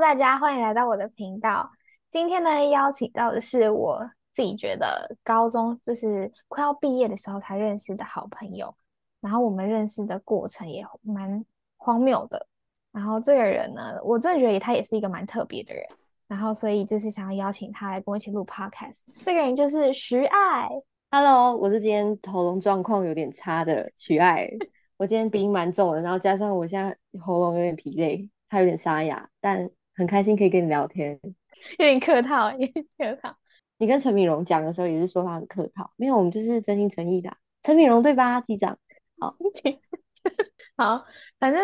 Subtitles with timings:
[0.00, 1.68] 大家欢迎来到我的频道。
[2.08, 8.72] 今天呢，邀请到的是我自己觉得高中就是快要毕业的时候才认识的好朋友，
[9.20, 11.44] 然后我们认识的过程也蛮
[11.76, 12.46] 荒谬的。
[12.92, 15.84] 然后这个人呢，我真的觉得他也是一个蛮特别的人。
[16.28, 19.00] 然后所以就是想要邀请他来跟我一起录 Podcast。
[19.22, 20.68] 这个人就是徐爱。
[21.10, 24.48] Hello，我是今天喉咙状况有点差的徐爱。
[24.96, 31.20] 我今天鼻音蛮重的，然后加上我现在喉咙有点疲累，他有点沙哑，但很开心可以跟你聊天。
[31.78, 33.36] 有点客套，有点客套。
[33.76, 37.36] 你跟陈敏荣讲的时候也是说他很客套，没有，我们就是真心诚意的。
[37.62, 38.78] 陈敏荣对吧，机长？
[39.18, 39.36] 好，
[40.78, 41.04] 好，
[41.38, 41.60] 反正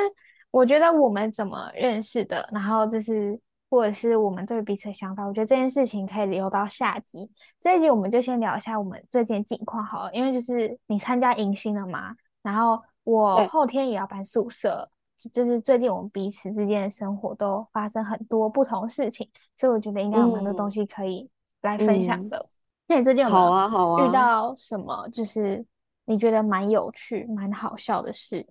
[0.51, 3.41] 我觉得我们怎么认识的，然后就是。
[3.71, 7.29] 或者是我们对彼此的想法，我觉得这件事情可以留到下集。
[7.59, 14.89] 这一集我们就先聊一下我们最近近况好了，因为就是你参加迎新了嘛，然后我后天也要搬宿舍，
[15.33, 21.29] 就是最近我们彼此之间的生活都发生很多不同事情，所以我觉得应该有蛮多东西可以
[21.63, 22.49] 来分享的。
[22.87, 25.65] 那、嗯、你最近有没有遇到什么就是
[26.05, 28.47] 你觉得蛮有趣、蛮好笑的事？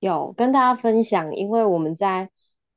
[0.00, 2.30] 有跟大家分享，因为我们在。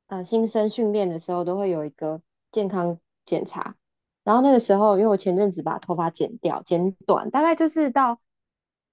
[0.08, 3.74] 呃，新生训练的时候都会有一个健康检查，
[4.22, 8.20] 然后那个时候，因为我前阵子把头发剪掉，剪短，大概就是到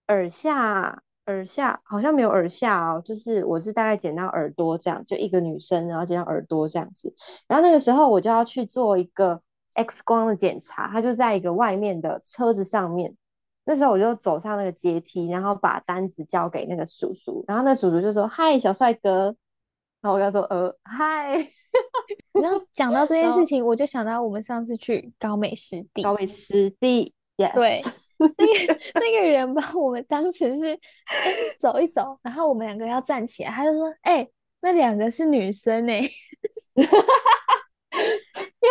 [0.08, 7.14] 耳下，耳下好像没有耳下哦，就是我是大概剪到耳朵这样，就一个女生，然后剪到耳朵这样子，
[7.48, 9.42] 然后那个时候我就要去做一个
[9.74, 13.16] X 光的检查，它就在一个外面的车子上面，
[13.66, 19.36] 那时候我就走上那个阶梯，然后把单子交给那个叔叔，然后那叔叔就说：“嗨，小帅哥。”
[20.04, 21.38] 然后我跟他说呃嗨，
[22.34, 27.54] 然后讲到这件事情，我就想到我们上次去高美湿地，高美湿地，yes.
[27.54, 27.82] 对，
[28.38, 30.80] 那个那个人把我们当成是、
[31.60, 34.28] 走一走，然后我们两个要站起来，他就说哎、
[34.62, 36.12] 那两个是女生哎、欸，
[36.76, 36.90] 因为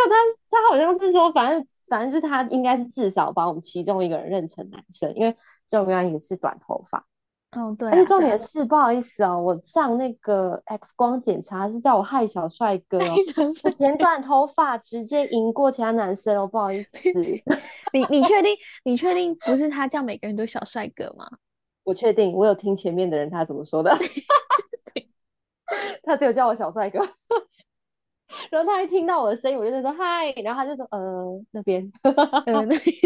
[0.08, 0.16] 他
[0.50, 5.36] 他好像是说，反正反正就是他应该是至少把我们其中一个人认成男生，因为
[5.68, 7.06] 仲元也是短头发。
[7.52, 13.14] 哦，对、啊，而且重点是，啊、不好意思哦，我上那个 X 光检查是叫我害小帅哥哦，
[13.64, 16.88] 我剪短头发直接赢过其他男生哦，不好意思。
[17.92, 21.28] 你你确定你确定不是他叫每个人都小帅哥吗？
[21.84, 23.94] 我确定，我有听前面的人他怎么说的，
[26.04, 27.00] 他只有叫我小帅哥，
[28.50, 31.92] 然后他一听到我的声音，我就在说嗨，然后他就说呃那边，
[32.46, 32.96] 呃那边，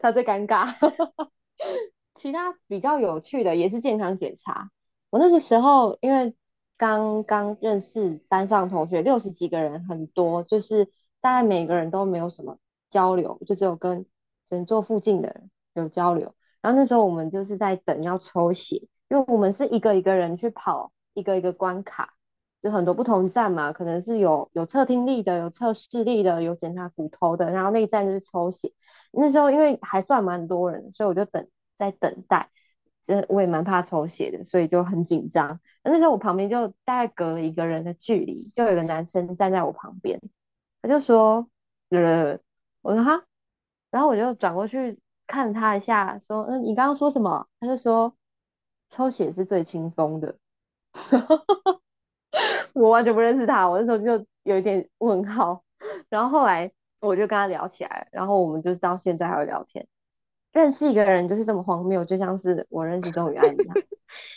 [0.00, 0.74] 他最尴尬。
[2.14, 4.70] 其他比较有趣的也是健康检查。
[5.10, 6.34] 我那个时候因为
[6.76, 10.84] 刚刚认识班上同学六十几个人，很多，就是
[11.20, 12.56] 大概每个人都没有什么
[12.88, 14.04] 交流，就只有跟
[14.46, 16.34] 整座附近的人有交流。
[16.60, 18.76] 然后那时候我们就是在等要抽血，
[19.08, 22.12] 因为我们是一个一个人去跑一个一个关卡，
[22.60, 28.72] 就很多不同站嘛，可能是有有测听力的，有测视力的，有检查骨头的，然后那一站就是抽血。
[29.12, 31.46] 那时候因为还算蛮多人，所以我就等。
[31.80, 32.48] 在等待，
[33.02, 35.58] 这我也蛮怕抽血的，所以就很紧张。
[35.82, 40.20] 那时候我旁边就大概隔了一个人的距离，就有个男生站在我旁边，
[40.82, 41.48] 他就说
[41.90, 42.38] ：“呃，
[42.82, 43.24] 我说哈。”
[43.90, 48.14] 然后我就转过去看他一下，说：“嗯，你刚刚说什么？”他就说
[48.90, 50.36] ：“抽血是最轻松的。
[52.74, 55.64] ”我完全不认识他，我那时候就有一点问号。
[56.08, 56.70] 然后后来
[57.00, 59.86] 我就跟他聊起来，然后我们就到现在还会聊天。
[60.52, 63.76] 认识一个人就是这么荒谬，就像是我认识钟宇安一样。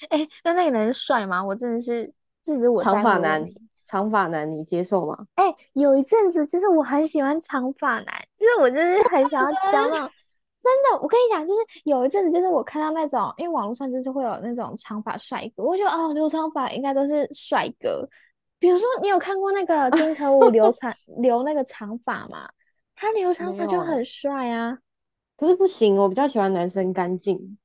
[0.10, 1.44] 哎、欸，那那个男人帅吗？
[1.44, 2.04] 我真的是
[2.44, 2.82] 制止我。
[2.84, 3.44] 长发男，
[3.84, 5.18] 长发男，你接受吗？
[5.36, 8.06] 哎、欸，有一阵子就是我很喜欢长发男，
[8.38, 10.10] 就是我就是很想要讲那种
[10.62, 11.02] 真的。
[11.02, 18.08] 我跟你讲，就是有一阵子，就是我看到那种，因为网络上就是会有那种长发帅哥，我觉得哦，留长发应该都是帅哥。
[18.60, 22.48] 比如说，你有看过那个金城武 留长留那个长发吗？
[22.96, 24.78] 他留长发就很帅啊。
[25.44, 27.58] 可是不行，我比较喜欢男生干净。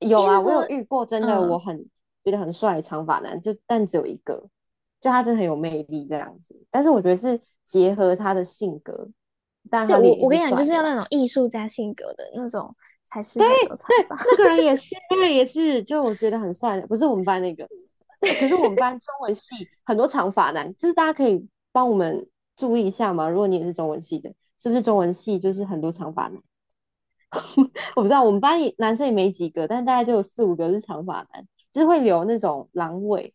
[0.00, 1.90] 有啊，我有遇过，真的我很、嗯、
[2.24, 4.34] 觉得很帅的长发男，就但只有一个，
[5.00, 6.54] 就他真的很有魅力这样子。
[6.70, 9.08] 但是我觉得是结合他的性格，
[9.70, 12.74] 但他我我跟你讲，就是要那种艺术家性格的那种
[13.06, 13.38] 才是。
[13.38, 17.66] 对对，那个人也是， 那个人也是，就我觉得很帅的，不是我们班那个，
[18.20, 23.26] 可是我们班中文系很多长发男，就是大家可以帮我们注意一下嘛。
[23.26, 26.38] 如果你也是中文系的，是不是中文系就是很多长发男？
[27.96, 33.34] 我不知道，我们班男生也没几个，但是大概就有四五个是长发男，就是会留那种狼尾。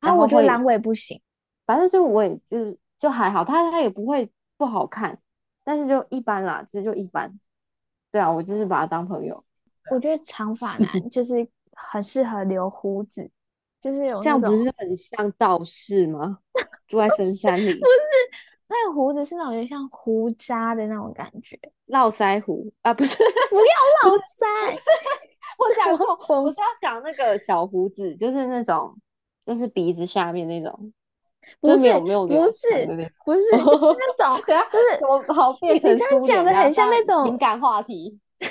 [0.00, 1.20] 啊，我觉得狼尾不行，
[1.64, 5.18] 反正就我也就是就还好，他他也不会不好看，
[5.64, 7.38] 但是就一般啦，其实就一般。
[8.12, 9.42] 对啊，我就是把他当朋友。
[9.90, 13.30] 我觉得长发男 就是很适合留胡子，
[13.80, 16.38] 就是有这样不是很像道士吗？
[16.86, 17.92] 住在深山里，不是
[18.68, 23.16] 那个胡子是那种有点像胡渣的那种感觉，络腮胡啊，不是，
[23.50, 24.44] 不要络腮，
[25.58, 28.96] 我讲错，我是要讲那个小胡子，就是那种，
[29.46, 30.92] 就是鼻子下面那种，
[31.60, 32.12] 不是没有不是
[33.24, 38.48] 不是就是那种， 就是怎么好变成你这样讲的很像那种敏感话题， 是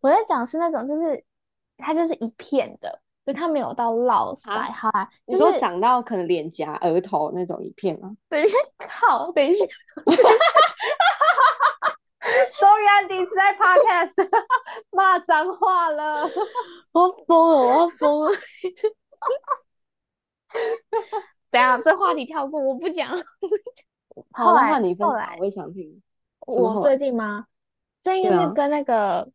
[0.00, 1.24] 我在讲是那种就是。
[1.80, 5.06] 它就是一片的，就它没有到络腮，啊、好吧？
[5.26, 8.16] 你说长到可能脸颊、额头那种一片吗？
[8.30, 9.30] 等一下，靠！
[9.32, 9.66] 等一下，
[12.58, 14.14] 终于安迪在 podcast
[14.92, 16.22] 骂脏话了，
[16.92, 18.30] 我要疯了，我要疯了！
[21.50, 23.22] 等下，这话题跳过，我不讲了。
[24.32, 26.02] 后来，后来，我也想听。
[26.46, 27.44] 我最近吗？
[28.00, 29.30] 最近就是跟那个。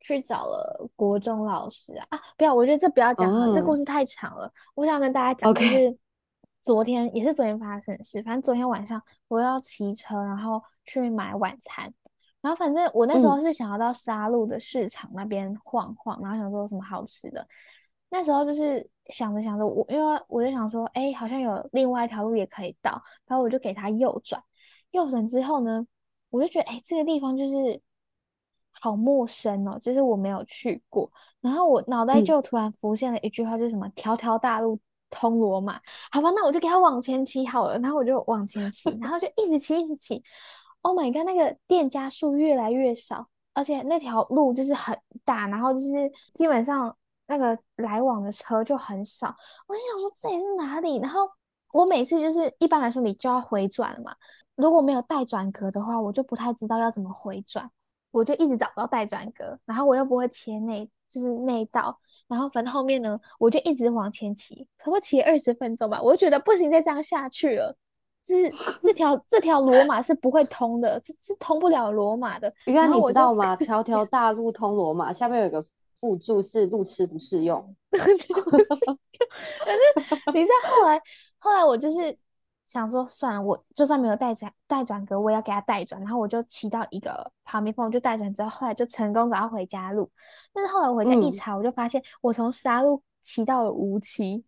[0.00, 2.20] 去找了国中老师啊啊！
[2.36, 3.54] 不要，我觉得这不要讲了，oh.
[3.54, 4.50] 这故事太长了。
[4.74, 5.96] 我想跟大家讲，就是
[6.62, 8.22] 昨天.也是昨天发生的事。
[8.22, 11.92] 反正昨天晚上我要骑车，然后去买晚餐。
[12.40, 17.46] 然后反正我那时候是想要到沙鹿的市场那边晃晃，嗯、然后想说有什么好吃的。
[18.08, 22.90] 那时候就是想着想着，我因为我就想说，哎、欸，好像有另外一条路也可以到。
[23.26, 24.42] 然后我就给他右转，
[24.92, 25.86] 右转之后呢，
[26.30, 27.82] 我就觉得，哎、欸，这个地方就是。
[28.80, 31.08] 好陌生哦，就是我没有去过，
[31.40, 34.78] 然后我脑袋就突然浮现了一句话，就是什么“条条大路
[35.10, 35.78] 通罗马”。
[36.10, 40.22] 好吧，那我就给他往前骑好了，然后我就往前骑，然后就一直骑，一直骑。
[40.80, 46.96] Oh my god，那个店家数越来越少，而且那条路就是很大，然后就是基本上
[47.26, 49.28] 那个来往的车就很少。
[49.66, 50.96] 我心想说这里是哪里？
[50.96, 51.28] 然后
[51.72, 54.16] 我每次就是一般来说你就要回转了嘛，
[54.54, 57.70] 如果没有带转格的话，我就不太知道要怎么回转。
[58.10, 67.76] 我就一直找不到待转格，然后我又不会切内，就是内道，然后反正后面呢，我就一直往前骑，差不多骑二十分钟吧，我就觉得不行，再这样下去了，
[68.24, 68.50] 就是
[68.82, 72.52] 这条这条罗马是不会通的，是是通不了罗马的。
[72.66, 73.54] 原来你知道吗？
[73.62, 75.64] 条条大路通罗马，下面有一个
[75.94, 77.74] 附注是路痴不适用。
[77.90, 78.16] 反正
[80.34, 81.00] 你在后来，
[81.38, 82.16] 后来我就是。
[82.70, 86.00] 想说算了，我就算没有带转带转格，我也要给他带转。
[86.00, 90.08] 然后我就骑到一个旁边，我就带转之后，后来就成功找到回家路。
[90.52, 94.40] 但是后来我回家一查，嗯、我就发现我从沙路骑到了梧栖，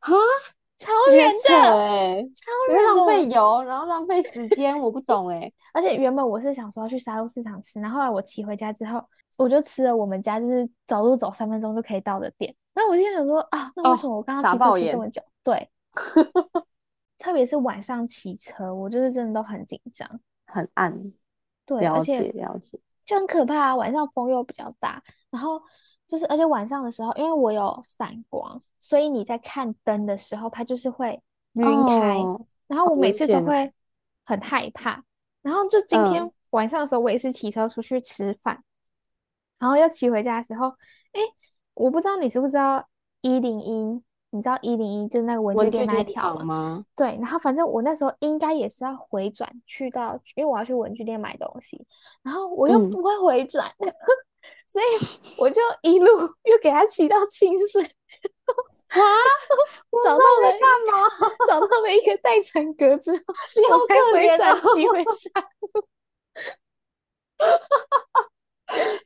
[0.00, 0.12] 哈，
[0.76, 5.48] 超远的哎，超远，浪费油，然后浪费时间，我不懂哎。
[5.72, 9.00] 而且原本我是想说要去沙路市场吃，然后后来我骑回家之后，
[9.38, 12.52] 我就吃了我们家就是走路走三分钟就可以到的店。
[12.74, 15.22] 然后我就想说啊，那为什么我刚刚骑车骑这么久？
[15.44, 15.70] 对。
[17.22, 21.12] 特别是晚上骑车，我就是真的都很紧张，很暗。
[21.64, 23.76] 对，了解，而且了解，就很可怕啊。
[23.76, 25.62] 晚上风又比较大，然后
[26.08, 31.22] 就是，而且晚上的时候，因为我有散光，所以你在看灯的时候，它就是会
[31.52, 32.18] 晕开。
[32.18, 33.72] 哦、然后我每次都会
[34.24, 35.04] 很害怕。
[35.42, 38.64] 然后就今天晚上的时候，我也是骑车出去吃饭，嗯、
[39.60, 40.66] 然后要骑回家的时候，
[41.12, 41.20] 哎，
[41.74, 42.88] 我不知道你知不知道
[43.20, 44.02] 一零一。
[44.34, 46.44] 你知道一零一就是那个文具店那一条吗？
[46.44, 51.86] 吗对，然后反正我那时候应该也是要回转去到，因为我要去文具店买东西，
[52.22, 53.92] 然后我又不会回转，嗯、
[54.66, 54.84] 所以
[55.36, 56.06] 我就一路
[56.44, 58.98] 又给他骑到清水啊，
[60.02, 60.60] 找到了干
[60.90, 61.08] 嘛？
[61.46, 63.22] 找到了一个待转格之后，
[63.70, 65.48] 我才回转骑回家。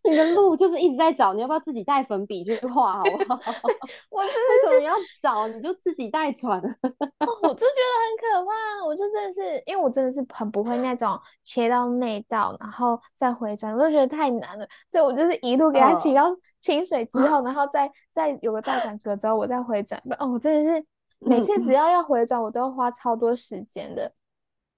[0.04, 3.40] 你 的路就是一直在找，你要不要自己带粉笔去画好不好？
[4.10, 4.32] 我真
[4.64, 6.60] 的 是你要找，你就自己带转。
[6.60, 16.24] 我就觉得很可怕，我就真的是，因为我真的是很不会那种切到内道，然后再回转，我就觉得太难了，所以我就是一路给他骑到
[16.60, 20.00] 清水之后，然后再再有个大转格之后，我再回转。
[20.18, 20.84] 哦，我真的是
[21.18, 24.12] 每次只要要回转，我都要花超多时间的。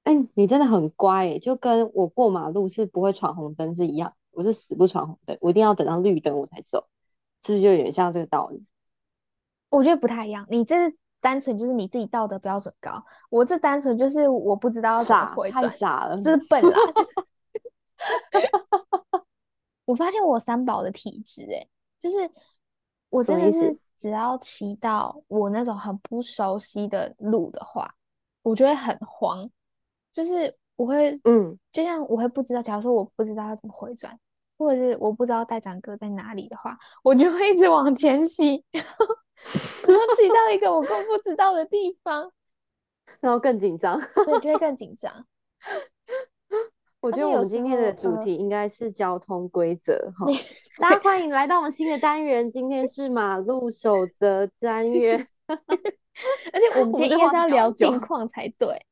[0.04, 4.10] 哎、欸，你真的很乖，就跟我过马路是不会闯红灯是一样。
[4.38, 6.78] 我是死不闯红灯，我一定要等到绿灯我才走，
[7.44, 8.64] 是不是就有点像这个道理？
[9.68, 10.46] 我觉得不太一样。
[10.48, 16.70] 你这是单纯就是你自己道德标准高，我这单纯就是我不知道要怎么回转，太傻了，就是笨啦。
[19.84, 21.66] 我发现我三宝的体质，哎，
[21.98, 22.30] 就是
[23.08, 27.92] 我真的是只要骑到我那种很不熟悉的路的话，
[28.42, 29.50] 我觉得很慌，
[30.12, 34.16] 就是我会，嗯，就像我会不知道，假如说我不知道要怎么回转。
[34.58, 42.30] 或者是我不知道待转格在哪里的话，我就会一直往前骑， 然后骑到一个我更不知道的地方，
[43.20, 45.24] 然后更紧张，对，就会更紧张。
[47.00, 50.26] 我觉得我们今天的主题应该是交通规则哈。
[50.80, 55.24] 大家欢迎来到我们新的单元，今天是 马路守则单元。
[55.46, 58.84] 而且我们今天应该是要聊近况才对。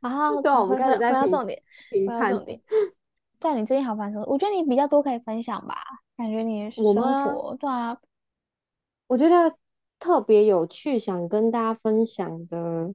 [0.00, 1.60] 啊，对，我们开始在回到重点，
[3.40, 3.54] 回到重点。
[3.54, 4.24] 对，你最近好烦什么？
[4.26, 5.76] 我觉得你比较多可以分享吧，
[6.16, 7.98] 感觉你生活，对啊。
[9.06, 9.54] 我觉得
[9.98, 12.92] 特别有趣，想跟大家分享的，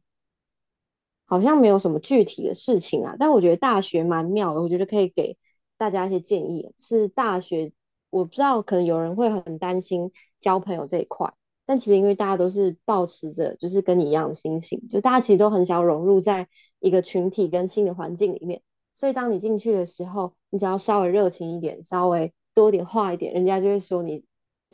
[1.25, 3.15] 好像没有什么具体的事情啊。
[3.17, 5.38] 但我觉得大学蛮妙的，我觉得可以给
[5.77, 6.71] 大家一些建议。
[6.77, 7.71] 是大学，
[8.12, 11.33] 我不知道，可能有人会很担心交朋友这一块，
[11.65, 16.47] 但其实因为大家都是保持着就是跟你一样的心情，就大家其实都很想融入在
[16.79, 18.62] 一个群体跟新的环境里面。
[18.93, 24.23] 所以当你进去的时候，你只要稍微热情一点，稍微多点话一点，人家就会说你。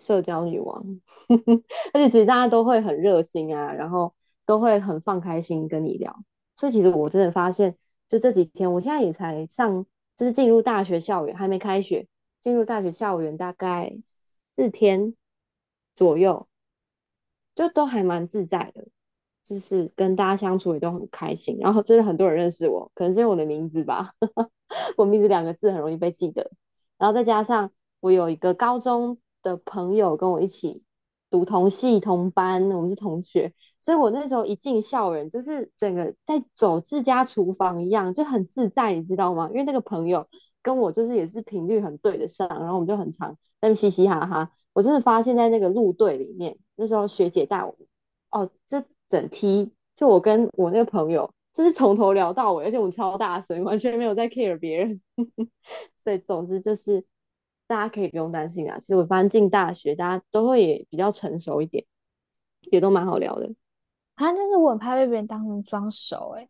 [0.01, 1.01] 社交女王，
[1.91, 6.23] 而且其实大家都会很热心啊，然后都会很放开心跟你聊。
[6.55, 7.75] 所以其实我真的发现，
[8.07, 9.85] 就这几天，我现在也才上，
[10.15, 12.07] 就是进入大学校园，还没开学，
[12.39, 13.93] 进入大学校园大概
[14.55, 15.15] 四天
[15.93, 16.47] 左右，
[17.53, 18.88] 就都还蛮自在的，
[19.50, 21.58] 就是跟大家相处也都很开心。
[21.60, 24.12] 然后真的很多人认识我，可能是因为我的名字吧，
[24.96, 26.51] 我名字两个字很容易被记得。
[26.98, 29.18] 然后再加上我有一个高中。
[29.41, 30.84] 的朋友跟我一起
[31.29, 39.48] 读同系同班，我们是同学，所以我那时候一进校园，就是整个在走自家厨房一样，就很自在，你知道吗？
[39.50, 40.27] 因为那个朋友
[40.62, 44.51] 跟我就是也是频率很对得上，然后我们就很常在那嘻嘻哈哈。
[44.74, 47.74] 我真的发现，在那个路队里面，那时候学姐带我，
[48.32, 55.01] 哦，就整梯，就我跟我那个朋友，就是从头聊到尾，而且我们超大声，完全没有在 care 别人，
[56.00, 57.04] 所以总之就是。
[57.70, 61.86] 大家可以不用担心啊，其实我发现进大学，大家都会也比较成熟一点，
[62.62, 63.46] 也都蛮好聊的。
[64.16, 66.50] 啊，但是我很怕被别人当成装熟哎。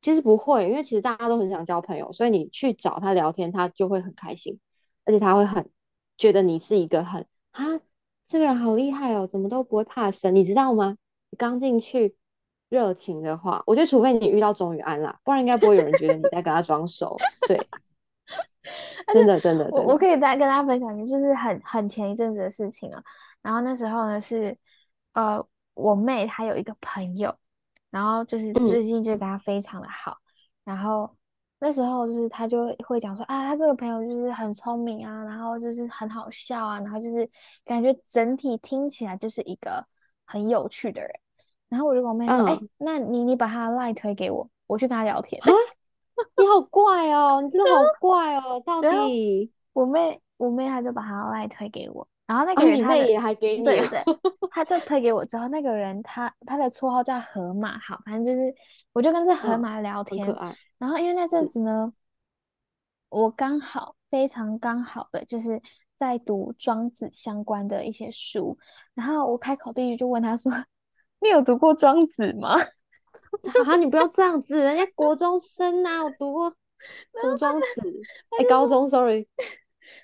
[0.00, 4.58] 其实不会，因为其实大家都很想交朋友，所以你去找他聊天，他就会很开心，
[5.04, 5.68] 而且他会很
[6.16, 7.62] 觉得你是一个很啊，
[8.24, 10.96] 这个人好厉害哦，怎么都不会怕生，你知道吗？
[11.36, 12.16] 你刚进去
[12.70, 17.14] 热情的话，我觉得除非你遇到钟宇安啦，不然应该不会有人觉得你在跟他装熟。
[17.46, 17.58] 对。
[19.12, 23.00] 真的，真的，我我可以再跟大家分享一个，就是很很前一阵子的事情了。
[23.42, 24.56] 然后那时候呢，是
[25.12, 27.32] 呃，我妹她有一个朋友，
[27.90, 30.12] 然后就是最近就跟她非常的好。
[30.64, 31.14] 嗯、然后
[31.60, 37.30] 那时候就是他就会讲说啊，他这个朋友就是很聪明啊，然后就是很好笑啊，然后就是
[37.64, 39.86] 感觉整体听起来就是一个
[40.24, 41.10] 很有趣的人。
[41.68, 45.40] 然后我就跟我妹说，哎、嗯欸，那你你把她的 line 推给我，我去跟他聊天。
[46.38, 48.62] 你好怪哦，你真的好怪哦！
[48.64, 54.02] 到底我妹我妹她就把她赖推给我，然后那个人他、哦、也还给你、啊，对对，
[54.50, 58.54] 他就推给我之后，那个人他他的绰号叫河马，好，反正就是
[58.94, 61.92] 我就跟这河马聊天，哦、然后因为那阵子呢，
[63.10, 65.60] 我刚好非常刚好的就是
[65.98, 68.56] 在读庄子相关的一些书，
[68.94, 70.50] 然后我开口第一句就问他说
[71.26, 72.56] ：“你有读过庄子吗？”
[73.66, 73.76] 啊！
[73.76, 76.50] 你不要这样子，人家国中生呐、啊，我读过
[77.20, 77.66] 什么庄子？
[78.38, 79.28] 哎、欸，高中，sorry。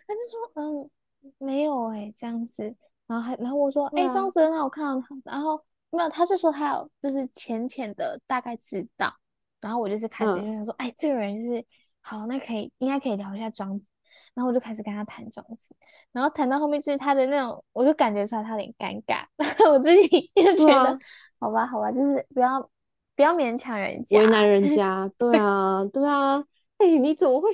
[0.07, 0.91] 他就说，嗯，
[1.39, 2.75] 没有哎、欸，这样子。
[3.07, 4.87] 然后还，然后我说，哎、啊，庄子很好看。
[5.25, 5.61] 然后
[5.91, 9.13] 没有，他是说他有就是浅浅的大概知道。
[9.61, 11.65] 然后我就是开始就想说，哎、这个人就是
[12.01, 13.87] 好，那可以应该可以聊一下庄子。
[14.35, 15.75] 然后我就开始跟他谈庄子。
[16.13, 19.25] 然后谈到后面就是他的那种，我就感觉出来他有点尴尬。
[19.37, 20.99] 然 后我自己就觉得，啊、
[21.41, 22.69] 好吧，好吧，就是不要。
[23.15, 25.07] 不要勉强人家，为难人家。
[25.19, 26.39] 对啊，对啊。
[26.79, 27.51] 哎、欸，你怎么会？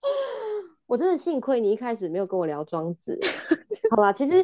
[0.86, 3.20] 我真的幸亏你一开始没有跟我聊庄子。
[3.90, 4.36] 好吧，其实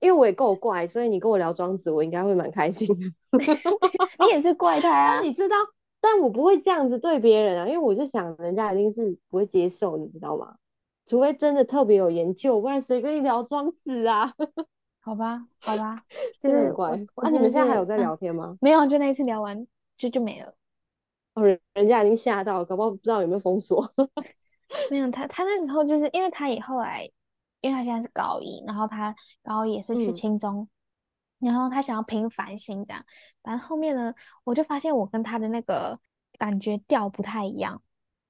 [0.00, 3.04] 因为我也够怪，所以你跟我聊庄子，我应该会蛮开心的。
[3.38, 5.20] 你也是怪胎啊！
[5.20, 5.56] 你知道，
[6.02, 10.56] 但我不会这样子对别人啊，因为我就想人家一定是不会接受，你知道吗？
[11.06, 14.34] 除非真的特别有研究，不然谁跟你聊庄子啊？
[15.00, 16.02] 好吧，好吧，
[16.40, 16.90] 就是很乖。
[17.16, 18.48] 那、啊、你们现在还有在聊天吗？
[18.48, 19.66] 嗯、没有，就那一次聊完
[19.96, 20.54] 就就没了。
[21.34, 21.42] 哦，
[21.72, 23.88] 人家已经吓到，搞不好不知道有没有封锁。
[24.90, 27.10] 没有，他他那时候就是因为他也后来，
[27.60, 30.68] 因为他现在是高一，然后他高一也是去青中，嗯、
[31.42, 33.04] 然后他想要拼繁星这样。
[33.42, 35.98] 反正后面呢，我就发现我跟他的那个
[36.38, 37.82] 感觉调不太一样，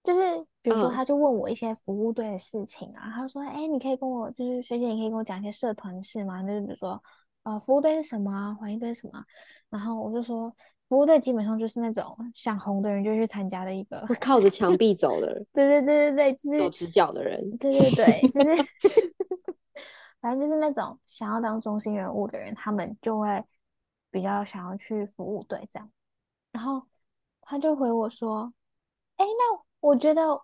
[0.02, 0.21] 就是。
[0.64, 6.40] 比如说，他就问我一些服务队的事情啊，嗯、他说：“哎、欸，你可以跟我，就是学姐，你可以跟我讲一些社团事吗？
[6.40, 7.02] 就是比如说，
[7.42, 8.54] 呃，服务队是什么啊？
[8.54, 9.25] 环境队是什么？”
[9.69, 10.54] 然后我就说，
[10.88, 15.47] 服务队基本上就是那种想红的人就去参加的一个，会靠着墙壁走的人。
[15.52, 17.40] 对对对对对，就是有直角的人。
[17.59, 18.62] 对对对，就是，
[20.23, 23.45] 反正就是那种想要当中心人物的人，他们就会
[24.11, 25.91] 比较想要去服务队这样。
[26.50, 26.83] 然后
[27.43, 28.50] 他就回我说。
[29.19, 30.41] 哎，那我觉得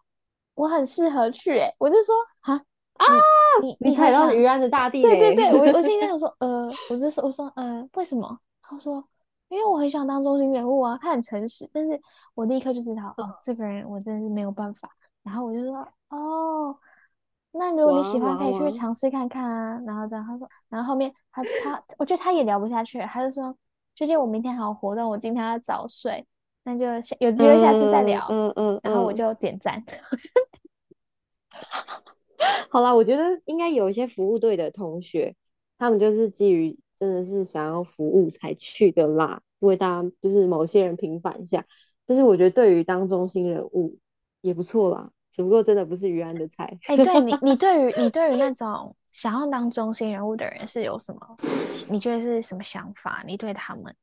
[0.54, 3.04] 我很适合去，哎，我就说啊啊，
[3.60, 8.38] 你你踩到鱼安的大地，对对对，我 我心里想说，呃，我就说我说呃，为什么？
[8.62, 9.02] 他说，
[9.48, 12.00] 因为我很想当中心人物啊，他很诚实，但是
[12.34, 14.88] 我立刻就知道，哦，这个人我真的是没有办法。
[15.24, 16.78] 然后我就说，哦。
[17.52, 19.80] 那如果你喜欢，可以去尝试看看啊。
[19.86, 23.56] 然后这样他说，然后后面他他，我觉得他也聊不下去，他就说，
[23.94, 26.26] 最近我明天还有活动，我今天要早睡，
[26.64, 26.84] 那就
[27.18, 28.26] 有机会下次再聊。
[28.30, 28.74] 嗯嗯。
[28.74, 29.82] 嗯嗯，然后我就点赞。
[32.70, 35.34] 好啦，我觉得应该有一些服务队的同学，
[35.78, 41.64] 他们就是基于真的是想要服务才去的啦，为大家就是某些人平反一下。
[42.06, 43.96] 但是我觉得对于当中心人物
[44.40, 45.10] 也不错啦。
[45.30, 46.64] 只不过真的不是于安的菜。
[46.86, 51.36] 哎、欸，对你，你 对于你对于那种想要当中心人物的人是有什么？
[51.88, 53.22] 你觉得是什么想法？
[53.26, 53.94] 你对他们？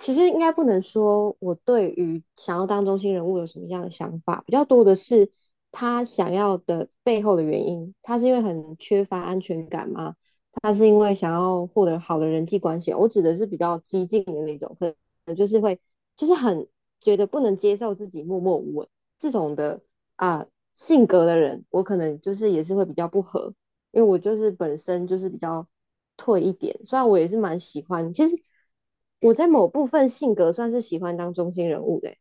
[0.00, 5.30] 其实应该不能说我对于想要当中心人物有什么样的想法，比较多的是
[5.70, 7.94] 他想要的背后的原因。
[8.02, 10.14] 他是因为很缺乏安全感吗？
[10.62, 12.92] 他是因为想要获得好的人际关系？
[12.92, 14.94] 我指的是比较激进的那种，可
[15.26, 15.78] 能就是会
[16.16, 16.66] 就是很
[17.00, 19.80] 觉得不能接受自己默默无闻这种的。
[20.16, 23.52] 啊，性格的人，我可能就是也是会比较不合，
[23.90, 25.66] 因为我就是本身就是比较
[26.16, 28.36] 退一点，虽然我也是蛮喜欢，其实
[29.20, 32.14] 我在某部分性格算是喜欢当中心人物的。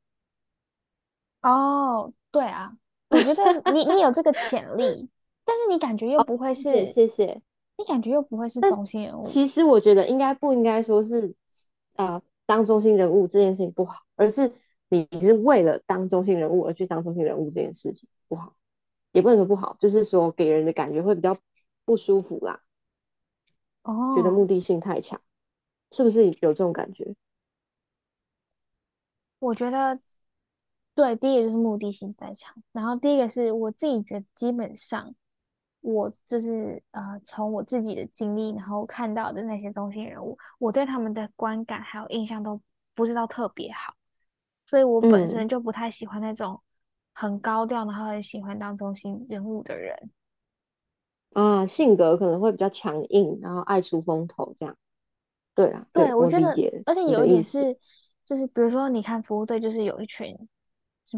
[1.41, 2.75] 哦，对啊，
[3.09, 5.09] 我觉得你你有这个潜力，
[5.45, 7.41] 但是你感觉又不会是，哦、谢谢，
[7.77, 9.23] 你感觉又不会是中心人物。
[9.23, 11.35] 其实我觉得应该不应该说是
[11.95, 14.51] 啊、呃，当中心人物这件事情不好，而是。
[14.93, 18.53] 你是为了当中心人物而去当中心人物这件事情不好，
[19.11, 21.35] 也不能说不好，就是说给人的感觉会比较
[21.85, 22.61] 不舒服啦。
[23.83, 25.19] 哦，觉得目的性太强，
[25.91, 27.15] 是不是有这种感觉？
[29.39, 29.99] 我觉得
[30.95, 35.13] 对，第一个就是目的性太强，然后第一个是我自己觉得基本上
[35.81, 42.61] 我就是呃从我自己的经历然后看到的那些中心人物，我对他们的观感还有印象都
[42.93, 43.93] 不知道特别好。
[44.65, 46.59] 所以我本身就不太喜欢那种
[47.13, 50.11] 很高调，然后很喜欢当中心人物的人。
[51.33, 54.75] 啊，性格可能会比较强硬，然后爱出风头这样。
[55.53, 56.49] 对啊，对，对我觉得，
[56.85, 57.77] 而且有一点是，
[58.25, 60.35] 就是比如说，你看服务队，就是有一群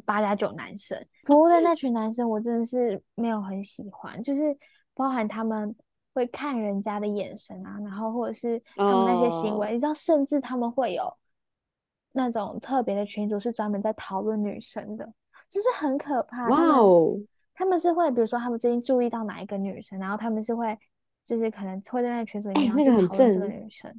[0.05, 4.57] 八加九男生，服务队那群男生，我真的是没有很喜欢，就是
[4.93, 5.73] 包含他们
[6.13, 11.13] 会看人家的眼神啊，然后或者是他们那些行为，哦、你知道，甚至他们会有。
[12.17, 15.05] 那种特别的群组是专门在讨论女生的，
[15.49, 16.47] 就是很可怕。
[16.47, 17.19] 哇哦！
[17.53, 20.77] 他们是会，比如说他们最近注意到哪一个女生，然后他们是会，
[21.25, 23.91] 就是可能会在那个群组里面讨论这个女生。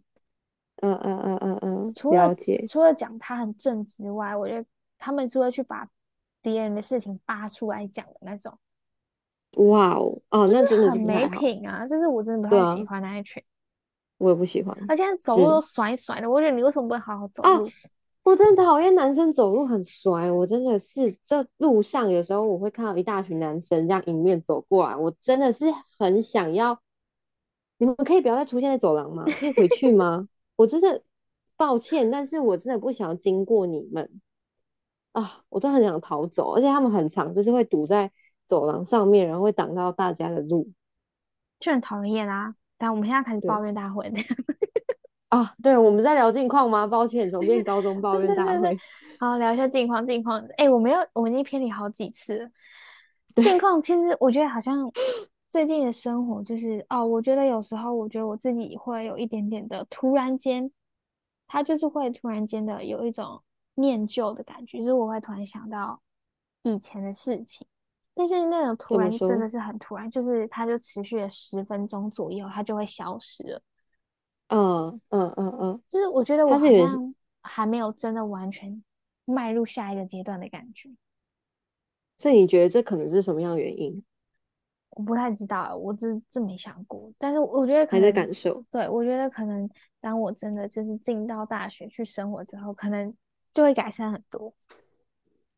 [0.77, 1.95] 嗯嗯嗯嗯嗯。
[1.95, 2.35] 除了
[2.67, 5.87] 除了讲她很正之外，我觉得他们是会去把
[6.41, 8.59] 别人的事情扒出来讲的那种。
[9.59, 10.19] 哇哦！
[10.31, 11.87] 哦，那真的很没品啊！
[11.87, 13.43] 就是我真的不太喜欢那一群。
[14.19, 14.75] 我也不喜欢。
[14.89, 17.69] 而且走路都甩甩的，我觉得你为什么不会好好走路？
[18.27, 26.77] 我真的讨厌男生走路很衰，我真的是这路上有时候我会看到一大群男生这样迎面走过来，我真的是很想要，
[27.79, 29.25] 你们可以不要再出现在走廊吗？
[29.39, 30.27] 可以回去吗？
[30.57, 31.01] 我真的
[31.57, 34.21] 抱歉，但是我真的不想要经过你们
[35.13, 38.11] 啊，我都很想逃走，而且他们很常，就是会堵在
[38.45, 40.69] 走廊上面，然后会挡到大家的路，
[41.61, 42.57] 就很讨厌啊。
[42.77, 44.13] 但我们现在开始抱怨大会。
[45.29, 46.87] 啊，对，我们在聊近况吗？
[46.87, 48.53] 抱歉，总 变高中抱怨大会。
[48.53, 48.81] 对对对对，
[49.19, 50.41] 好，聊一下近况，近况。
[50.51, 52.51] 哎、欸，我们要，我们已经偏离好几次了。
[53.43, 54.91] 近况其实我觉得好像
[55.51, 60.71] 最近的生活就是，哦，我觉得有时候我觉得我自己会有一点点的突然间，
[61.47, 63.43] 他就是会突然间的有一种
[63.75, 66.01] 念旧的感觉，就是我会突然想到
[66.63, 67.67] 以前的事情，
[68.15, 73.61] 但是那种突然真的是很突然，就是它就持续了十分钟左右，它就会消失了。
[74.49, 78.83] 嗯嗯嗯嗯，就是我觉得我好像还没有真的完全
[79.25, 80.91] 迈入下一个阶段的感觉。
[82.17, 84.03] 所以你觉得这可能是什么样的原因？
[84.91, 87.13] 我不太知道，我只这没想过。
[87.19, 88.65] 但是我觉得可能还在感受。
[88.71, 89.69] 对，我觉得可能
[90.01, 93.13] 当我真的就是进到大学去生活之后，可能
[93.53, 94.55] 就会改善很多。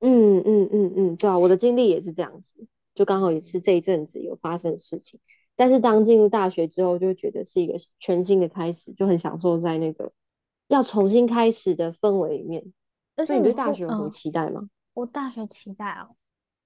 [0.01, 5.21] 嗯嗯嗯嗯，对啊，我的经历也是这样子，就刚好也是这一阵子有发生的事情。
[5.59, 10.13] 但是当进入大学之后，就觉得是一个全新的开始，就很享受在那个
[10.69, 12.65] 要重新开始的氛围里面。
[13.17, 14.61] 但是你对大学有什么期待吗？
[14.63, 16.15] 嗯，我大学期待哦，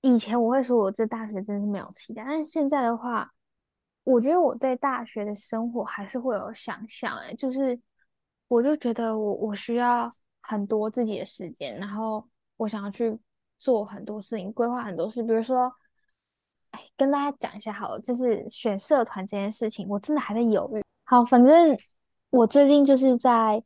[0.03, 3.33] 以前我会说我对大学真的是没有期待，但是现在的话，
[4.05, 7.17] 我觉得我对大学的生活还是会有想象。
[7.17, 7.81] 哎，就是
[8.49, 12.29] 我就觉得我我需要很多自己的时间，然后
[12.59, 13.19] 我想要去
[13.57, 15.73] 做很多事情，规划很多事，比如说，哎，
[16.97, 20.85] 跟大家讲一下好了，就是选社团这件事情，我真的还在犹豫。
[21.05, 21.77] 好，反正
[22.31, 23.63] 我最近就是在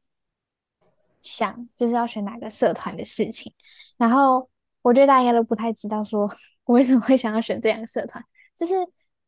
[1.20, 3.52] 想，就是要选哪个社团的事情。
[3.96, 4.48] 然后
[4.82, 6.28] 我觉得大家都不太知道，说
[6.64, 8.24] 我为什么会想要选这两个社团。
[8.54, 8.74] 就是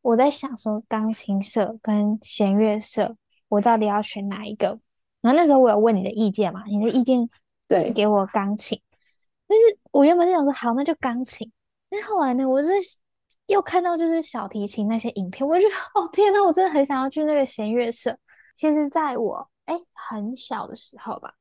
[0.01, 3.17] 我在想说，钢琴社跟弦乐社，
[3.49, 4.79] 我到底要选哪一个？
[5.21, 7.29] 然后那时候我有问你的意见嘛，你的意见
[7.71, 8.81] 是给我钢琴。
[9.47, 11.51] 但是我原本是想说，好，那就钢琴。
[11.91, 12.69] 但后来呢，我是
[13.49, 18.17] 又看到就是小提琴那些影片，我就觉得，哦天呐，我真的很想要去那个弦乐社。
[18.55, 21.33] 其实在我哎很小的时候吧，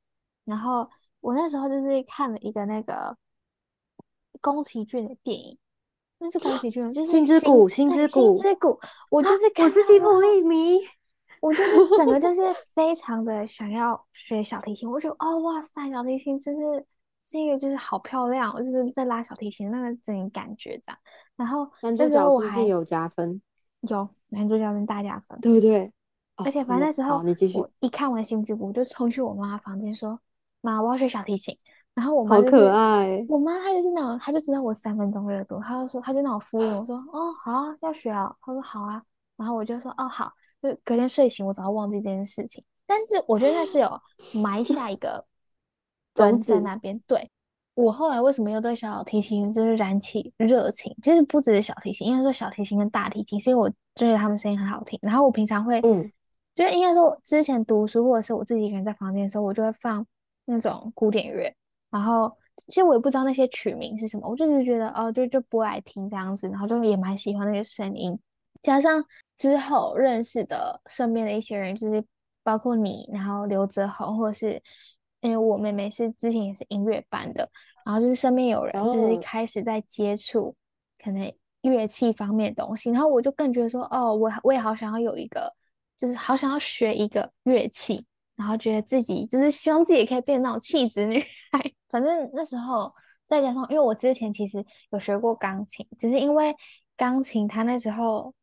[0.46, 0.90] 然后
[1.20, 3.16] 我那时候就是看了一个那个
[4.40, 5.58] 宫崎骏的电影，
[6.20, 8.80] 那是宫崎骏，就是星之谷，星之谷，星之谷。
[9.10, 10.80] 我就是我是吉卜力迷，
[11.42, 12.42] 我就是整个就是
[12.74, 14.90] 非常的想要学小提琴。
[14.90, 16.86] 我觉得哦哇塞，小提琴就是。
[17.30, 20.98] 是一个就是好漂亮，我就是在拉小提琴那个整个感觉这样。
[21.36, 23.42] 然后男主角是不是有加分？
[23.82, 25.92] 有男主角跟大加分，对不对？
[26.36, 27.22] 而且反正那时候
[27.60, 30.18] 我一看完《心之谷》，我就冲去我妈房间说
[30.62, 31.54] ：“妈，我要学小提琴。”
[31.94, 39.04] 然后我妈、就是、好可爱，我妈她就是那种，她就知道我三分钟热度，她就说，她就那种敷衍我说：“哦，好啊，要学啊。”她说：“好啊。”
[39.36, 40.32] 然后我就说：“哦，好。”
[40.64, 42.64] 就隔天睡醒，我早就忘记这件事情。
[42.86, 44.02] 但是我觉得那是有
[44.42, 45.26] 埋下一个。
[46.18, 47.30] 种在那边，对，
[47.76, 50.96] 我后来为什么又对小提琴就是燃起热情？
[51.04, 54.98] 其实不只是小提琴，应该说小提琴跟大提琴，是因为我觉得他们声音很好听。
[55.02, 56.12] 然后我平常会，嗯，
[56.56, 60.06] 就是应该说之前读书或者是我自己一个人在房间的时候，我就会放
[60.46, 61.54] 那种古典乐。
[61.92, 62.36] 然后
[62.68, 68.18] 其实我也不知道那些曲名是什么，我就只是觉得哦，就就播来听这样子，然后就也蛮喜欢那个声音。
[68.64, 72.04] 加上之后认识的身边的一些人，就是
[72.44, 74.60] 包括你，然后刘泽宏，或者是。
[75.28, 77.50] 因为我妹妹是之前也是音乐班的，
[77.86, 80.56] 然后就是身边有人就是开始在接触
[81.04, 85.54] 可能乐器方面的东西，然后我就更觉得说，哦，我我也好想要有一个，
[85.98, 88.06] 就是好想要学一个乐器，
[88.38, 91.20] 然后觉得自己就是希望自己也可以变那种气质女
[91.52, 91.72] 孩。
[91.90, 92.94] 反正那时候
[93.28, 96.56] 再加上，因为我之前其实有学过钢琴，只是因为
[96.96, 98.34] 钢琴它那时候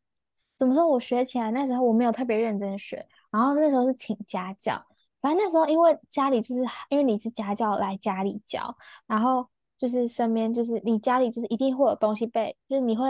[0.56, 4.84] 怎么说，我学起来那时候我没有特别认真学，然后那时候是请家教。
[5.24, 6.60] 反正那时候，因为家里就是
[6.90, 13.06] 因为你是家教来家里教，然后就是身边就是你家里就是一定会有东西被，就是你会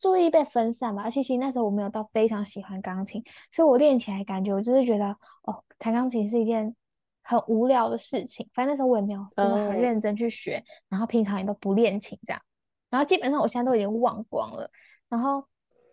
[0.00, 1.02] 注意被分散吧。
[1.04, 3.22] 而且其实那时候我没有到非常喜欢钢琴，
[3.52, 6.74] 所以我练起来感觉我就是觉得哦，弹钢琴是一件
[7.22, 8.50] 很无聊的事情。
[8.52, 12.42] 反正那时候我也没有真的很认真去学，嗯、然后平常也都不练琴这样。
[12.90, 14.68] 然后基本上我现在都已经忘光了。
[15.08, 15.46] 然后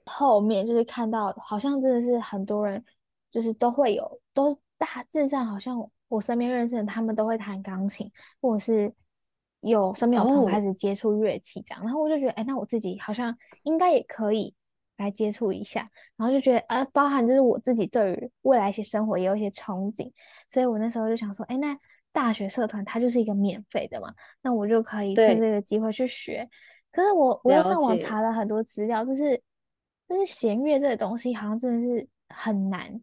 [0.05, 2.83] 后面就是看到好像真的是很多人
[3.29, 4.59] 就是都会有都。
[4.81, 8.91] 大致上好像我身边认识的他们都会弹钢琴，或者是
[9.59, 11.87] 有身边有朋友开始接触乐器这样，oh.
[11.87, 14.55] 然后我就觉得，哎、欸，那我自己好像应该也可以
[14.97, 20.11] 来接触一下，然后就觉得，呃，包含就是我自己对于未来一些生活也有一些憧憬，
[20.49, 21.77] 所以我那时候就想说，哎、欸，那
[22.11, 26.49] 大学社团它就是一个免费的嘛，那我就可以趁这个机会去学。
[26.91, 29.39] 可是我我又上网查了很多资料，就是
[30.09, 32.99] 就是弦乐这个东西好像真的是很难。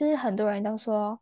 [0.00, 1.20] 就是很多人都说，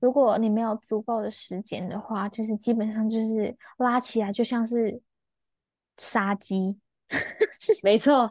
[0.00, 5.00] 如果你没有足够的时间的话，就是基本上就是拉起来就像是
[5.96, 6.78] 杀鸡。
[7.82, 8.30] 没错，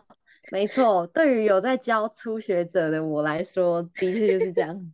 [0.51, 1.07] 没错。
[1.07, 4.93] 对于有在教初学者的我来说，的确就是这样。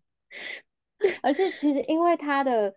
[1.22, 2.74] 而且其实因为他的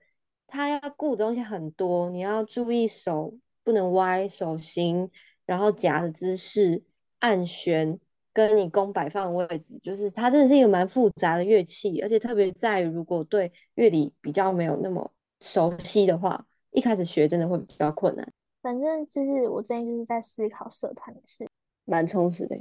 [0.48, 5.08] 他要顾的东西很多，你要注意手不能歪，手型，
[5.44, 6.82] 然后夹的姿势，
[7.20, 8.00] 按弦。
[8.36, 18.30] 跟你弓摆放的位置，就是它真的是一个蛮复杂的乐器，而且特别在如果对乐理比较没有那么熟悉的话，一开始学真的会比较困难。
[18.60, 21.48] 反正就是我最近就是在思考社团的事，
[21.86, 22.54] 蛮充实的。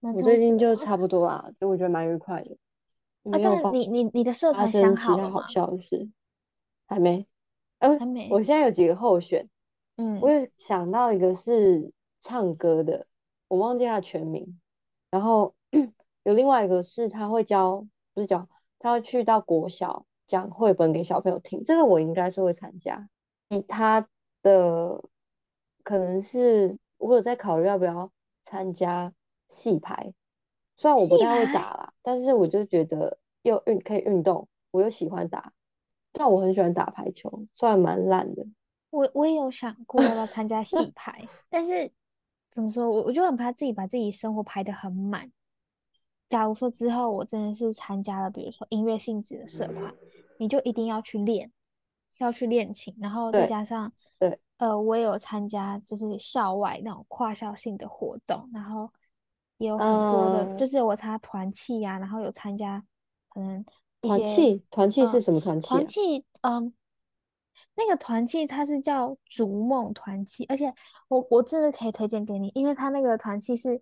[0.00, 2.56] 我最近就差不多啦，所以我觉得蛮愉快的。
[3.24, 5.42] 啊，对，你你你的社团想好了吗？
[5.42, 6.08] 好笑的是，
[6.86, 7.26] 还没，
[7.80, 8.30] 呃，还没。
[8.30, 9.46] 我现在有几个候选，
[9.98, 13.06] 嗯，我有想到一个是唱歌的，
[13.48, 14.58] 我忘记他全名。
[15.10, 15.54] 然后
[16.24, 18.46] 有另外一个是他会教，不是教，
[18.78, 21.64] 他会去到国小讲绘本给小朋友听。
[21.64, 23.08] 这个我应该是会参加。
[23.48, 24.06] 其他
[24.42, 25.02] 的
[25.82, 28.10] 可能是我有在考虑要不要
[28.44, 29.12] 参加
[29.48, 30.12] 戏排，
[30.76, 35.52] 虽然我不太会打啦，但是我就觉得又运可以运动，我又喜欢打。
[36.12, 38.44] 但我很喜欢打排球，虽然蛮烂的。
[38.90, 41.90] 我我也有想过要不要参加戏排，但是。
[42.50, 42.88] 怎么说？
[42.88, 45.30] 我我就很怕自己把自己生活排得很满。
[46.28, 49.94] 假如说之后我真的是参加了，比如说音乐性质的社团，
[50.36, 51.50] 你就一定要去练，
[52.18, 58.90] 要去练琴，然后再加上对，呃，我也有参加，就是校外那种跨校性的活动，然后
[59.56, 62.84] 也有很多的，呃、就是我参加团契呀，然后有参加
[63.30, 63.64] 可能
[64.02, 65.70] 团契，团契是什么团契、啊？
[65.70, 66.74] 团契，嗯，
[67.78, 70.74] 那个团契它是叫逐梦团契，而且
[71.06, 73.80] 我我真的可以推荐给你，因为它那个团契是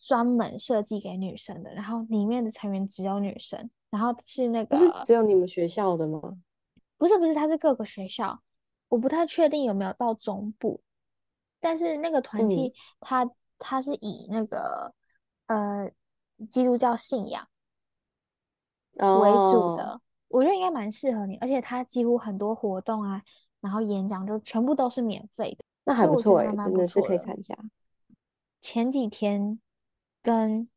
[0.00, 6.20] 专门设计给女生的，然后里面的成员只有女生，然后是那个是只有你们学校的吗？
[6.98, 8.42] 不是不是，它是各个学校。
[8.88, 10.80] 我不太确定有没有到中部，
[11.60, 14.92] 但是那个团契它，它、嗯、它是以那个
[15.46, 15.88] 呃
[16.50, 17.46] 基督教信仰
[18.96, 23.22] 为主的，哦、我觉得应该蛮适合你，而且它几乎很多活动啊，
[23.60, 27.54] 然后演讲就全部都是免费的，那还不错哎，真的是可以参加。
[28.60, 29.60] 前几天
[30.22, 30.68] 跟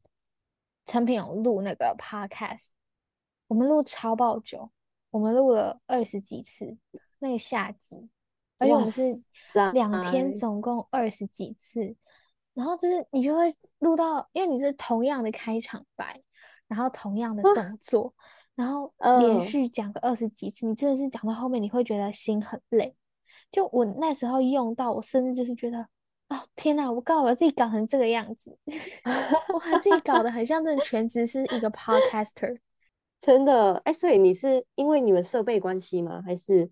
[0.86, 2.72] 陈品勇录那个 podcast，
[3.48, 4.70] 我们录超爆久，
[5.12, 6.78] 我们录了二十几次。
[7.20, 8.10] 那个下集，
[8.58, 9.18] 而且我们是
[9.72, 11.96] 两天，总共二十几次，
[12.54, 16.22] 然后就是你就会录到，因为你是同样的开场白，
[16.68, 18.22] 然后同样的动作，啊、
[18.56, 22.96] 然后连续讲个二十几次，呃、你真的是讲到后面你会觉得心很累。
[23.52, 25.80] 就我那时候用到，我甚至就是觉得，
[26.30, 28.58] 哦天哪，我刚好把自己搞成这个样子，
[29.54, 32.60] 我把自己搞得很像真的全职是一个 podcaster，
[33.20, 36.22] 真的哎，所以你是因为你们设备关系吗？
[36.24, 36.70] 还是？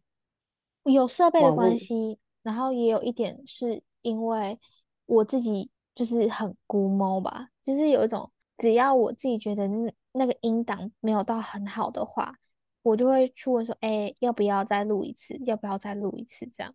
[0.84, 4.60] 有设备的关系，然后也有一点是因为
[5.06, 9.68] 我自己就是很孤猫吧，就是有一种只要我自己觉得
[10.14, 12.36] 那那个音档没有到很好的话，
[12.84, 15.38] 我就会去问说，哎、欸，要不要再录一次？
[15.46, 16.46] 要不要再录一次？
[16.48, 16.74] 这样。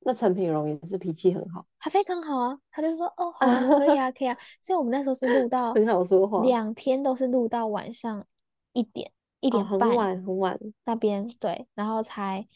[0.00, 4.36] 那陈品荣也是脾气很好，他非常好啊，他就说，哦，好啊， 可以啊，可以啊。
[4.60, 8.24] 所以我们那时候是录到很好说话，两天都是录到晚上
[8.72, 12.46] 一点一点半，哦、很晚很晚那边对，然后才。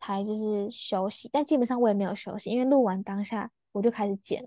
[0.00, 4.40] 才就是休息，但基本上我也没有休息，因为录完当下我就开始剪，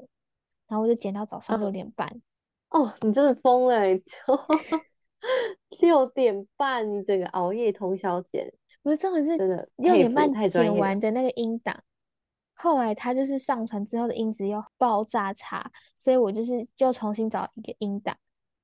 [0.66, 2.08] 然后我就剪到早上六点半。
[2.70, 4.02] 嗯、哦，你真的疯了、欸！
[5.82, 11.84] 六点半，你整个熬夜通宵剪，不是真的是真的六点半剪完的那个音档，
[12.54, 18.16] 后来他就是上传之后的音质又爆炸差，所以我就是就重新找一个音档，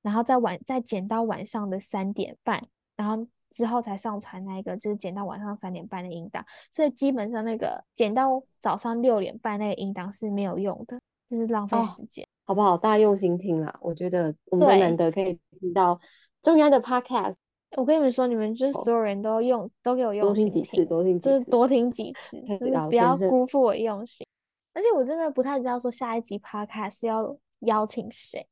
[0.02, 2.66] 然后再晚再剪到晚上的三点半，
[2.96, 3.26] 然后。
[3.50, 12.76] 之后才上传那一个，就是剪到晚上三点半的音档，所以基本上那个剪到早上六点半那个音档是没有用的，就是浪费时间，哦，好不好？
[12.76, 15.98] 大家用心听啦，我觉得我们难得可以听到
[16.42, 17.36] 中央的 podcast。
[17.76, 24.26] 我跟你们说，你们就是所有人都用，哦、都给我用心听，多听几次，多听几次，就是多听几次，就是不要辜负我用心。
[24.72, 28.48] 而且我真的不太知道说下一集 podcast 要邀请谁，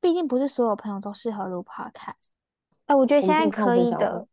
[0.00, 2.32] 毕竟不是所有朋友都适合录 podcast。
[2.86, 4.26] 哎，我觉得现在可以的，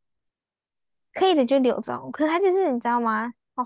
[1.13, 1.97] 可以的就留着。
[2.11, 3.31] 可是他就是你知道吗？
[3.55, 3.65] 哦，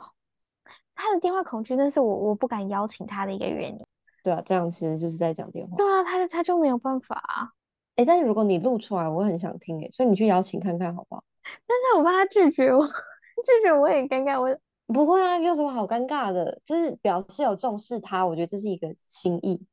[0.93, 3.83] 他的电话恐惧，那是我我不敢邀请他的一个原因。
[4.23, 5.75] 对啊，这样其实就是在讲电话。
[5.77, 7.49] 对啊，他他就没有办法啊。
[7.95, 11.23] 哎，但是如果你录出来，我很想听哎，所以你去邀请看看好不好？
[11.67, 12.85] 但是我怕他拒绝我，
[13.43, 14.41] 拒绝我也尴尬。
[14.41, 14.57] 我
[14.93, 16.59] 不会啊，有什么好尴尬的？
[16.65, 19.65] 就是表示有重视他，我觉得这是一个心意。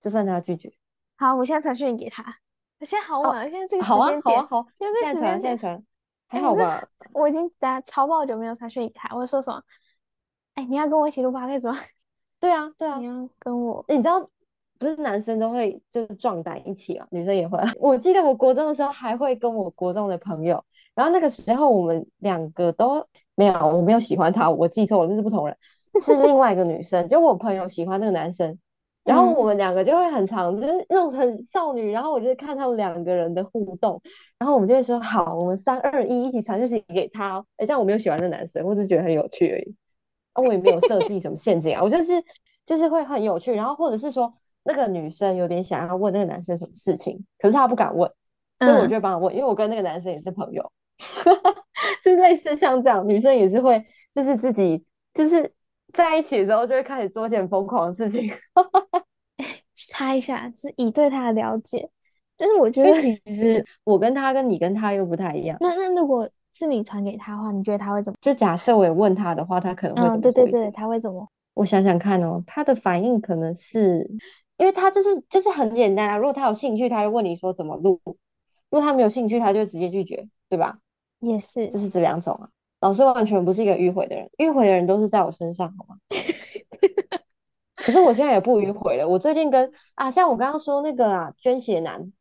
[0.00, 0.70] 就算他拒绝，
[1.16, 2.22] 好，我现在传讯给他。
[2.80, 5.84] 现在好晚了，哦、现在这个时间点，好啊，好啊，好，现在这个时间点，现在传，
[6.28, 6.86] 还好吧？
[7.14, 7.50] 我已经
[7.86, 9.62] 超爆久没有传讯给他，我说什么？
[10.56, 11.78] 哎，你要跟我一起录 podcast 吗？
[12.38, 13.82] 对啊，对啊，你要跟我？
[13.88, 14.28] 你知道，
[14.84, 17.58] 不是男生都会就是壮胆一起啊，女生也会。
[17.80, 20.62] 我记得我国中的时候还会跟我国中的朋友，
[20.94, 23.02] 然后那个时候我们两个都
[23.34, 25.56] 没有，我没有喜欢他，我记错了，这是不同人，
[26.02, 28.58] 是 另外一个女生，就我朋友喜欢那个男生。
[29.04, 31.92] 然后我们两个就会很常，就是那种很少女。
[31.92, 34.00] 然后我就看他们两个人的互动，
[34.38, 39.74] 然后我们就会说：“好，我们三二一，一起传讯息给他。”哎，这样我没有喜欢那男生，我只是觉得很有趣而已。
[40.32, 42.12] 啊，我也没有设计什么陷阱啊，我就是
[42.64, 43.52] 就是会很有趣。
[43.52, 44.32] 然后或者是说，
[44.64, 48.10] 那个女生有点想要问那个男生什么事情，可是她不敢问，
[48.58, 50.72] 所以我就会帮她问，因为我跟那个男生也是朋友，
[52.02, 55.52] 就类似像这样，女生也是会，就是自己就是。
[55.92, 58.28] 在一起的时候就会开始做些疯狂的事情，
[59.88, 61.88] 猜一下，就是以对他的了解。
[62.36, 65.56] 但是我觉得其实我跟他跟你跟他又不太一样。
[65.60, 68.16] 那那如果是你传给他的话，你觉得他会怎么？
[68.20, 70.22] 就假设我也问他的话，他可能会怎么？
[70.22, 71.24] 对对对，他会怎么？
[71.54, 74.04] 我想想看哦，他的反应可能是，
[74.56, 76.16] 因为他就是就是很简单啊。
[76.16, 78.14] 如果他有兴趣，他就问你说怎么录；如
[78.70, 80.78] 果他没有兴趣，他就直接拒绝，对吧？
[81.20, 82.48] 也是，就是这两种啊。
[82.80, 85.96] 老师完全不是一个迂回的人，迂回的人都是在我身上，好吗？
[87.76, 89.08] 可是我现在也不迂回了。
[89.08, 92.12] 我最近跟啊，像我刚刚说那个啊，捐血男，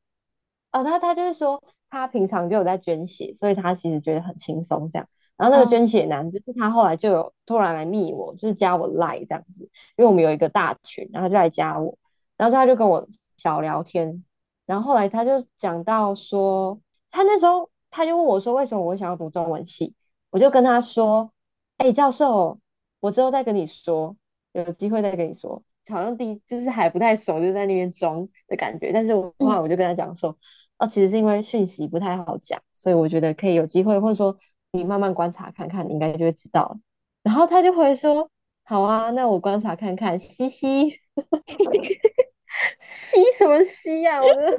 [0.72, 5.08] 哦，他他就是说他平常就有在捐血，所以他其实觉得很轻松这样。
[5.36, 9.64] 然后那个捐血男，就是他后来就有突然来密我，就是加我 Line 这样子，
[9.96, 11.98] 因为我们有一个大群，然后他就来加我，
[12.38, 14.24] 然后他就跟我小聊天，
[14.66, 16.80] 然后后来他就讲到说，
[17.12, 19.94] 他那时候他就问我说，为什么我想要读中文系，
[20.30, 21.32] 我就跟他说，
[21.78, 22.60] 哎、欸，教授，
[23.00, 24.16] 我之后再跟你说，
[24.54, 30.30] 有机会再跟你说，好像第就是还不太熟，就在那边装的感觉，但是我后来我就跟他讲说，
[30.78, 34.38] 哦、嗯，其实是因为讯息不太好讲，所以我觉得可以有机会，或者说。
[34.76, 36.80] 你慢慢观察看看，你应该就会知道了。
[37.22, 38.28] 然后他就会说
[38.66, 41.00] ：“好啊，那我观察看看。”嘻嘻，
[42.80, 44.22] 嘻什么嘻呀、啊？
[44.24, 44.50] 我就，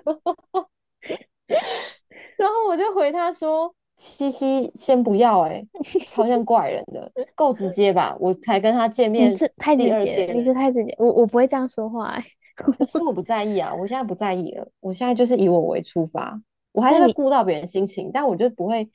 [2.37, 5.67] 然后我就回他说：“嘻嘻，先不要、欸，哎，
[6.07, 8.17] 超像怪人的，够直接吧？
[8.19, 10.95] 我才跟他见面，你是太直接，你是太直接。
[10.99, 16.40] 我我不会这样说话、欸，哎，可是我不在意啊，我现在不在意了，我现在就是以我为出发，
[16.73, 18.88] 我还是会顾到别人心情，但我就不会。”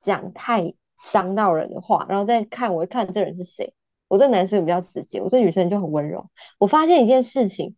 [0.00, 3.70] 讲太伤到人的话，然后再看，我会看这人是谁。
[4.10, 6.26] 我对男生比较直接，我对女生就很温柔。
[6.58, 7.72] 我发现一件事情，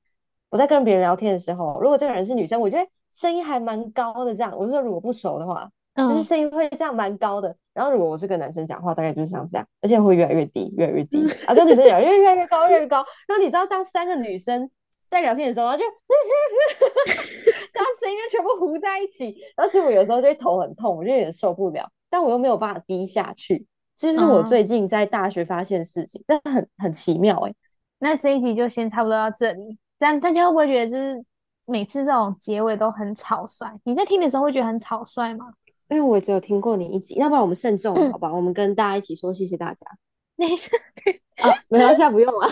[0.48, 4.34] 我在跟别人聊天的时候，如果这个人是女生，我觉得声音还蛮高的。
[4.34, 7.54] 这样，我说如果不熟的话，嗯、就是声音会这样蛮高的。
[7.74, 11.22] 然后如果我是跟男生讲话，大概就是像这样，而且会越来越低，越来越低。
[11.46, 13.04] 啊，跟女生讲越越来越高，越来越高。
[13.28, 14.70] 然后你知道，当三个女生
[15.10, 15.84] 在聊天的时候，然后就，
[17.74, 19.36] 大家声音就全部糊在一起。
[19.54, 21.86] 而且我有时候就会头很痛，我就有点受不了。
[22.08, 23.66] 但我又没有办法低下去，
[24.02, 27.56] 这是我最近在大学发现的事情，嗯、但很很奇妙哎、欸。
[28.00, 31.24] 那这一集就先差不多到这里，但大家会不会觉得就是
[31.66, 33.78] 每次这种结尾都很草率？
[33.84, 35.46] 你在听的时候会觉得很草率吗？
[35.88, 38.32] 因为我只有听过你一集，要不然我们慎重、嗯、好吧？
[38.34, 39.78] 我们跟大家一起说谢谢大家。
[40.34, 40.68] 没事
[41.40, 42.48] 啊，没关系，不用了，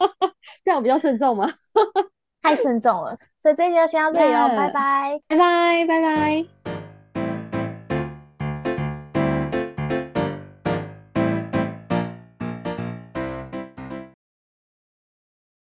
[0.64, 1.46] 这样比较慎重吗？
[2.40, 6.75] 太慎重了，所以这一集就先到这里哦，拜拜，拜拜，拜拜。